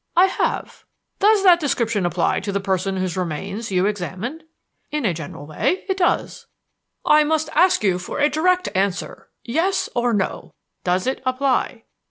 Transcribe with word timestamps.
"I 0.17 0.25
have." 0.25 0.83
"Does 1.19 1.43
that 1.43 1.59
description 1.59 2.07
apply 2.07 2.39
to 2.39 2.51
the 2.51 2.59
person 2.59 2.97
whose 2.97 3.15
remains 3.15 3.71
you 3.71 3.85
examined." 3.85 4.43
"In 4.89 5.05
a 5.05 5.13
general 5.13 5.45
way 5.45 5.85
it 5.87 5.97
does." 5.97 6.47
"I 7.05 7.23
must 7.23 7.49
ask 7.53 7.83
you 7.83 7.99
for 7.99 8.17
a 8.17 8.27
direct 8.27 8.67
answer 8.73 9.29
yes 9.43 9.89
or 9.93 10.11
no. 10.11 10.55
Does 10.83 11.05
it 11.05 11.21
apply?" 11.23 11.83